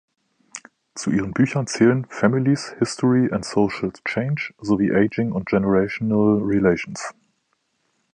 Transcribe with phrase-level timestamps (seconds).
[0.95, 7.13] Zu ihren Büchern zählen „Families, History and Social Change“ sowie „Aging and Generational Relations“.